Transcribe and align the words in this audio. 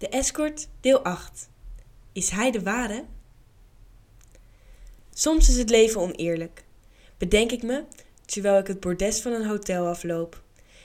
De 0.00 0.08
escort, 0.08 0.68
deel 0.80 1.02
8. 1.02 1.48
Is 2.12 2.30
hij 2.30 2.50
de 2.50 2.62
ware? 2.62 3.04
Soms 5.12 5.48
is 5.48 5.56
het 5.56 5.70
leven 5.70 6.00
oneerlijk. 6.00 6.64
Bedenk 7.18 7.52
ik 7.52 7.62
me 7.62 7.84
terwijl 8.24 8.58
ik 8.58 8.66
het 8.66 8.80
bordes 8.80 9.20
van 9.20 9.32
een 9.32 9.46
hotel 9.46 9.86
afloop. 9.86 10.42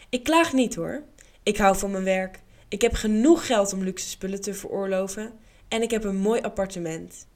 Ik 0.10 0.24
klaag 0.24 0.54
niet 0.54 0.76
hoor. 0.76 1.04
Ik 1.44 1.58
hou 1.58 1.78
van 1.78 1.92
mijn 1.92 2.04
werk. 2.04 2.40
Ik 2.68 2.82
heb 2.82 2.94
genoeg 2.94 3.46
geld 3.46 3.74
om 3.74 3.84
luxe 3.84 4.10
spullen 4.10 4.42
te 4.42 4.54
veroorloven 4.54 5.34
en 5.68 5.82
ik 5.82 5.92
heb 5.92 6.04
een 6.04 6.18
mooi 6.18 6.42
appartement. 6.42 7.28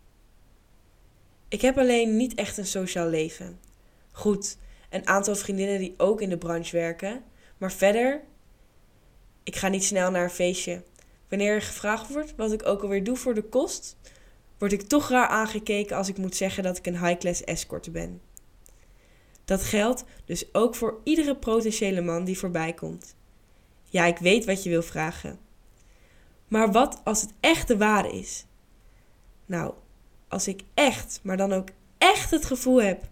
Ik 1.48 1.62
heb 1.62 1.78
alleen 1.78 2.18
niet 2.18 2.36
echt 2.36 2.58
een 2.58 2.66
sociaal 2.66 3.08
leven. 3.08 3.60
Goed, 4.12 4.58
een 4.90 5.08
aantal 5.08 5.36
vriendinnen 5.36 5.80
die 5.80 5.94
ook 5.98 6.22
in 6.22 6.30
de 6.30 6.38
branche 6.38 6.78
werken, 6.78 7.24
maar 7.58 7.72
verder, 7.72 8.22
ik 9.44 9.56
ga 9.56 9.68
niet 9.68 9.84
snel 9.84 10.12
naar 10.12 10.24
een 10.24 10.30
feestje. 10.30 10.82
Wanneer 11.30 11.54
er 11.54 11.62
gevraagd 11.62 12.14
wordt 12.14 12.36
wat 12.36 12.52
ik 12.52 12.66
ook 12.66 12.82
alweer 12.82 13.04
doe 13.04 13.18
voor 13.18 13.34
de 13.34 13.44
kost, 13.44 13.98
word 14.58 14.72
ik 14.72 14.82
toch 14.82 15.10
raar 15.10 15.28
aangekeken 15.28 15.98
als 15.98 16.08
ik 16.08 16.18
moet 16.18 16.36
zeggen 16.36 16.64
dat 16.64 16.78
ik 16.78 16.86
een 16.86 17.06
high-class 17.06 17.44
escort 17.44 17.92
ben. 17.92 18.22
Dat 19.46 19.64
geldt 19.64 20.04
dus 20.26 20.54
ook 20.54 20.76
voor 20.76 21.00
iedere 21.04 21.36
potentiële 21.36 22.02
man 22.02 22.24
die 22.24 22.38
voorbij 22.38 22.74
komt. 22.74 23.16
Ja, 23.84 24.06
ik 24.06 24.18
weet 24.18 24.46
wat 24.46 24.64
je 24.64 24.70
wil 24.70 24.82
vragen. 24.82 25.40
Maar 26.48 26.72
wat 26.72 27.02
als 27.04 27.22
het 27.22 27.34
echt 27.40 27.68
de 27.68 27.78
ware 27.78 28.12
is? 28.12 28.46
Nou, 29.46 29.74
als 30.28 30.48
ik 30.48 30.62
echt, 30.74 31.20
maar 31.24 31.38
dan 31.38 31.54
ook 31.54 31.70
echt 31.98 32.32
het 32.32 32.46
gevoel 32.46 32.82
heb 32.82 33.10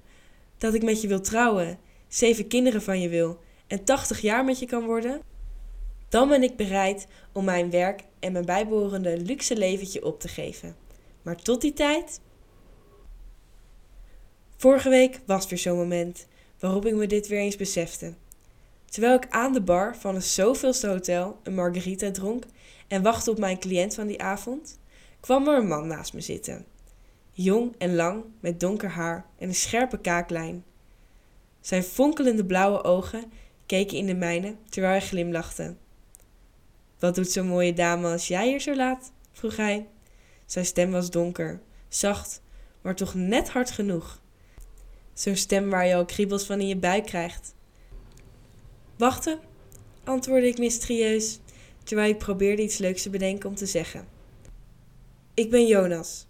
dat 0.58 0.74
ik 0.74 0.84
met 0.84 1.02
je 1.02 1.08
wil 1.08 1.22
trouwen, 1.22 1.80
zeven 2.08 2.48
kinderen 2.48 2.82
van 2.82 3.02
je 3.02 3.10
wil 3.10 3.40
en 3.68 3.84
80 3.84 4.20
jaar 4.20 4.46
met 4.46 4.60
je 4.60 4.66
kan 4.66 4.86
worden, 4.86 5.22
dan 6.10 6.28
ben 6.28 6.44
ik 6.44 6.56
bereid 6.56 7.08
om 7.32 7.46
mijn 7.46 7.70
werk 7.70 8.04
en 8.20 8.32
mijn 8.32 8.46
bijbehorende 8.46 9.18
luxe 9.18 9.58
leventje 9.58 10.06
op 10.06 10.20
te 10.20 10.28
geven. 10.28 10.76
Maar 11.22 11.36
tot 11.36 11.62
die 11.62 11.74
tijd. 11.74 12.20
Vorige 14.58 14.90
week 14.90 15.20
was 15.26 15.48
weer 15.48 15.60
zo'n 15.60 15.78
moment 15.78 16.28
waarop 16.60 16.86
ik 16.86 16.96
me 16.96 17.08
dit 17.08 17.28
weer 17.28 17.40
eens 17.40 17.56
besefte. 17.56 18.14
Terwijl 18.86 19.16
ik 19.16 19.28
aan 19.30 19.54
de 19.54 19.62
bar 19.62 19.98
van 19.98 20.16
een 20.16 20.22
zoveelste 20.22 20.88
hotel 20.88 21.40
een 21.44 21.56
margarita 21.56 22.12
dronk 22.12 22.44
en 22.88 23.02
wachtte 23.02 23.32
op 23.32 23.40
mijn 23.40 23.60
cliënt 23.60 23.96
van 23.96 24.08
die 24.08 24.22
avond, 24.22 24.80
kwam 25.20 25.48
er 25.48 25.58
een 25.58 25.68
man 25.68 25.88
naast 25.88 26.14
me 26.14 26.22
zitten. 26.22 26.66
Jong 27.32 27.76
en 27.78 27.96
lang, 27.96 28.24
met 28.40 28.60
donker 28.60 28.90
haar 28.90 29.26
en 29.38 29.48
een 29.48 29.56
scherpe 29.56 30.00
kaaklijn. 30.00 30.64
Zijn 31.62 31.84
fonkelende 31.84 32.46
blauwe 32.46 32.84
ogen 32.84 33.32
keken 33.66 33.98
in 33.98 34.06
de 34.06 34.16
mijne 34.16 34.56
terwijl 34.70 34.94
hij 34.94 35.08
glimlachte. 35.08 35.76
Wat 37.00 37.16
doet 37.16 37.32
zo'n 37.32 37.48
mooie 37.48 37.74
dame 37.74 38.08
als 38.08 38.28
jij 38.28 38.48
hier 38.48 38.60
zo 38.60 38.76
laat? 38.76 39.12
vroeg 39.32 39.56
hij. 39.56 39.88
Zijn 40.46 40.66
stem 40.66 40.92
was 40.92 41.10
donker, 41.10 41.62
zacht, 41.90 42.42
maar 42.82 42.96
toch 42.96 43.14
net 43.14 43.50
hard 43.50 43.72
genoeg. 43.72 44.22
Zo'n 45.14 45.36
stem 45.36 45.70
waar 45.70 45.88
je 45.88 45.96
al 45.96 46.06
kriebels 46.06 46.46
van 46.46 46.60
in 46.60 46.68
je 46.68 46.78
buik 46.78 47.06
krijgt. 47.06 47.56
Wachten, 48.98 49.40
antwoordde 50.04 50.48
ik 50.48 50.58
mysterieus, 50.58 51.40
terwijl 51.84 52.10
ik 52.10 52.18
probeerde 52.18 52.62
iets 52.62 52.78
leuks 52.78 53.02
te 53.02 53.10
bedenken 53.10 53.50
om 53.50 53.56
te 53.56 53.66
zeggen. 53.66 54.08
Ik 55.34 55.50
ben 55.50 55.68
Jonas. 55.68 56.28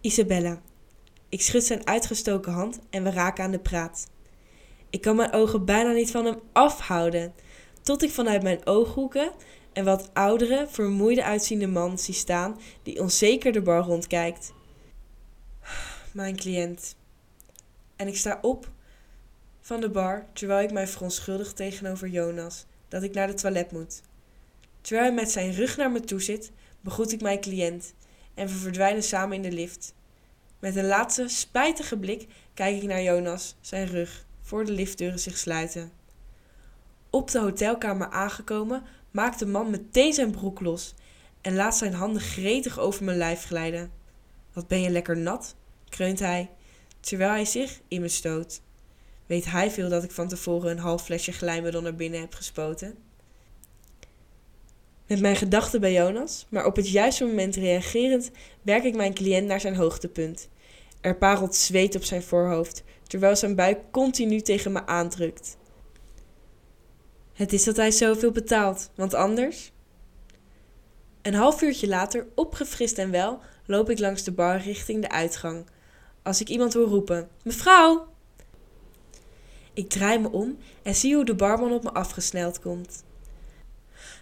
Isabella. 0.00 0.62
Ik 1.28 1.42
schud 1.42 1.64
zijn 1.64 1.86
uitgestoken 1.86 2.52
hand 2.52 2.78
en 2.90 3.04
we 3.04 3.10
raken 3.10 3.44
aan 3.44 3.50
de 3.50 3.58
praat. 3.58 4.06
Ik 4.90 5.00
kan 5.00 5.16
mijn 5.16 5.32
ogen 5.32 5.64
bijna 5.64 5.92
niet 5.92 6.10
van 6.10 6.24
hem 6.24 6.40
afhouden, 6.52 7.34
tot 7.88 8.02
ik 8.02 8.10
vanuit 8.10 8.42
mijn 8.42 8.66
ooghoeken 8.66 9.32
een 9.72 9.84
wat 9.84 10.10
oudere, 10.12 10.66
vermoeide 10.70 11.24
uitziende 11.24 11.66
man 11.66 11.98
zie 11.98 12.14
staan 12.14 12.60
die 12.82 13.00
onzeker 13.00 13.52
de 13.52 13.62
bar 13.62 13.84
rondkijkt. 13.84 14.52
Mijn 16.12 16.36
cliënt. 16.36 16.96
En 17.96 18.06
ik 18.06 18.16
sta 18.16 18.38
op 18.42 18.70
van 19.60 19.80
de 19.80 19.90
bar 19.90 20.26
terwijl 20.32 20.64
ik 20.64 20.72
mij 20.72 20.86
verontschuldig 20.86 21.52
tegenover 21.52 22.08
Jonas 22.08 22.66
dat 22.88 23.02
ik 23.02 23.14
naar 23.14 23.26
de 23.26 23.34
toilet 23.34 23.72
moet. 23.72 24.02
Terwijl 24.80 25.06
hij 25.06 25.14
met 25.14 25.30
zijn 25.30 25.52
rug 25.52 25.76
naar 25.76 25.90
me 25.90 26.00
toe 26.00 26.22
zit, 26.22 26.52
begroet 26.80 27.12
ik 27.12 27.20
mijn 27.20 27.40
cliënt 27.40 27.94
en 28.34 28.46
we 28.46 28.54
verdwijnen 28.54 29.02
samen 29.02 29.36
in 29.36 29.42
de 29.42 29.52
lift. 29.52 29.94
Met 30.58 30.76
een 30.76 30.86
laatste 30.86 31.28
spijtige 31.28 31.98
blik 31.98 32.26
kijk 32.54 32.76
ik 32.76 32.88
naar 32.88 33.02
Jonas, 33.02 33.56
zijn 33.60 33.86
rug, 33.86 34.26
voor 34.42 34.64
de 34.64 34.72
liftdeuren 34.72 35.18
zich 35.18 35.38
sluiten. 35.38 35.97
Op 37.10 37.30
de 37.30 37.38
hotelkamer 37.38 38.08
aangekomen, 38.08 38.82
maakt 39.10 39.38
de 39.38 39.46
man 39.46 39.70
meteen 39.70 40.12
zijn 40.12 40.30
broek 40.30 40.60
los 40.60 40.94
en 41.40 41.54
laat 41.54 41.76
zijn 41.76 41.92
handen 41.94 42.22
gretig 42.22 42.78
over 42.78 43.04
mijn 43.04 43.16
lijf 43.16 43.44
glijden. 43.44 43.90
Wat 44.52 44.68
ben 44.68 44.80
je 44.80 44.90
lekker 44.90 45.16
nat? 45.16 45.56
kreunt 45.88 46.18
hij, 46.18 46.50
terwijl 47.00 47.30
hij 47.30 47.44
zich 47.44 47.80
in 47.88 48.00
me 48.00 48.08
stoot. 48.08 48.60
Weet 49.26 49.44
hij 49.44 49.70
veel 49.70 49.88
dat 49.88 50.04
ik 50.04 50.10
van 50.10 50.28
tevoren 50.28 50.70
een 50.70 50.78
half 50.78 51.04
flesje 51.04 51.32
glijmiddel 51.32 51.82
naar 51.82 51.94
binnen 51.94 52.20
heb 52.20 52.34
gespoten? 52.34 52.94
Met 55.06 55.20
mijn 55.20 55.36
gedachten 55.36 55.80
bij 55.80 55.92
Jonas, 55.92 56.46
maar 56.48 56.66
op 56.66 56.76
het 56.76 56.90
juiste 56.90 57.24
moment 57.24 57.56
reagerend, 57.56 58.30
werk 58.62 58.84
ik 58.84 58.94
mijn 58.94 59.14
cliënt 59.14 59.46
naar 59.46 59.60
zijn 59.60 59.76
hoogtepunt. 59.76 60.48
Er 61.00 61.16
parelt 61.16 61.54
zweet 61.54 61.96
op 61.96 62.04
zijn 62.04 62.22
voorhoofd, 62.22 62.82
terwijl 63.06 63.36
zijn 63.36 63.54
buik 63.54 63.78
continu 63.90 64.40
tegen 64.40 64.72
me 64.72 64.86
aandrukt. 64.86 65.56
Het 67.38 67.52
is 67.52 67.64
dat 67.64 67.76
hij 67.76 67.90
zoveel 67.90 68.30
betaalt, 68.30 68.90
want 68.94 69.14
anders. 69.14 69.72
Een 71.22 71.34
half 71.34 71.62
uurtje 71.62 71.88
later, 71.88 72.26
opgefrist 72.34 72.98
en 72.98 73.10
wel, 73.10 73.40
loop 73.66 73.90
ik 73.90 73.98
langs 73.98 74.22
de 74.22 74.32
bar 74.32 74.60
richting 74.60 75.02
de 75.02 75.10
uitgang. 75.10 75.66
Als 76.22 76.40
ik 76.40 76.48
iemand 76.48 76.74
hoor 76.74 76.86
roepen: 76.86 77.28
Mevrouw! 77.44 78.06
Ik 79.72 79.88
draai 79.88 80.18
me 80.18 80.30
om 80.30 80.58
en 80.82 80.94
zie 80.94 81.14
hoe 81.14 81.24
de 81.24 81.34
barman 81.34 81.72
op 81.72 81.82
me 81.82 81.92
afgesneld 81.92 82.60
komt. 82.60 83.04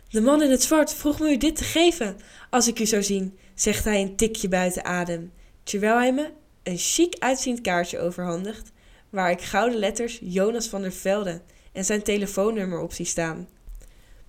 De 0.09 0.21
man 0.21 0.43
in 0.43 0.50
het 0.50 0.62
zwart 0.62 0.94
vroeg 0.94 1.21
me 1.21 1.31
u 1.31 1.37
dit 1.37 1.56
te 1.56 1.65
geven, 1.65 2.16
als 2.50 2.69
ik 2.69 2.78
u 2.78 2.87
zou 2.87 3.03
zien, 3.03 3.38
zegt 3.54 3.84
hij 3.84 4.00
een 4.00 4.16
tikje 4.16 4.48
buiten 4.48 4.84
adem, 4.84 5.33
terwijl 5.62 5.97
hij 5.97 6.12
me 6.12 6.31
een 6.62 6.78
chic 6.78 7.15
uitziend 7.19 7.60
kaartje 7.60 7.98
overhandigt, 7.98 8.72
waar 9.10 9.31
ik 9.31 9.43
gouden 9.43 9.78
letters 9.78 10.19
Jonas 10.22 10.66
van 10.66 10.83
der 10.83 10.93
Velde 10.93 11.41
en 11.77 11.85
zijn 11.85 12.03
telefoonnummer 12.03 12.81
op 12.81 12.93
zie 12.93 13.05
staan. 13.05 13.49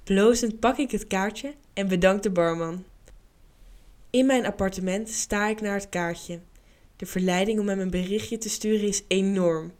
Blozend 0.04 0.60
pak 0.60 0.78
ik 0.78 0.92
het 0.92 1.08
kaartje 1.08 1.54
en 1.74 1.88
bedank 1.88 2.24
de 2.24 2.32
barman. 2.32 2.84
In 4.10 4.26
mijn 4.26 4.46
appartement 4.46 5.10
sta 5.10 5.48
ik 5.48 5.62
naar 5.62 5.74
het 5.74 5.90
kaartje. 5.90 6.40
De 6.96 7.06
verleiding 7.06 7.60
om 7.60 7.68
hem 7.68 7.80
een 7.80 7.90
berichtje 7.90 8.38
te 8.38 8.50
sturen 8.50 8.88
is 8.88 9.04
enorm. 9.08 9.72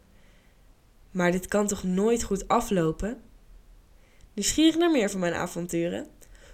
Maar 1.10 1.32
dit 1.32 1.46
kan 1.46 1.66
toch 1.66 1.82
nooit 1.82 2.22
goed 2.22 2.48
aflopen? 2.48 3.20
Nieuwsgierig 4.34 4.76
naar 4.76 4.90
meer 4.90 5.10
van 5.10 5.20
mijn 5.20 5.34
avonturen? 5.34 6.06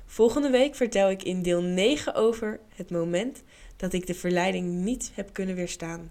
Volgende 0.07 0.51
week 0.51 0.75
vertel 0.75 1.11
ik 1.11 1.23
in 1.23 1.43
deel 1.43 1.63
9 1.63 2.15
over 2.15 2.61
het 2.69 2.91
moment 2.91 3.43
dat 3.77 3.93
ik 3.93 4.07
de 4.07 4.15
verleiding 4.15 4.73
niet 4.73 5.11
heb 5.15 5.33
kunnen 5.33 5.55
weerstaan. 5.55 6.11